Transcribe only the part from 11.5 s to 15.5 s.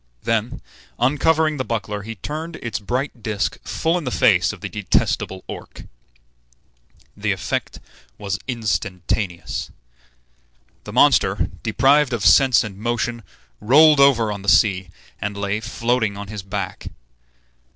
deprived of sense and motion, rolled over on the sea, and